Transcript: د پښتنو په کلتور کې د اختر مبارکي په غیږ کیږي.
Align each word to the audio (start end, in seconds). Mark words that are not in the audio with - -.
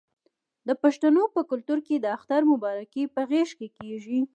د 0.67 0.69
پښتنو 0.83 1.23
په 1.35 1.41
کلتور 1.49 1.79
کې 1.87 1.95
د 1.99 2.05
اختر 2.17 2.41
مبارکي 2.51 3.03
په 3.15 3.21
غیږ 3.29 3.49
کیږي. 3.77 4.19